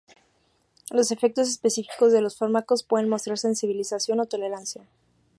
[0.89, 4.87] Los efectos específicos de los fármacos pueden mostrar sensibilización o tolerancia.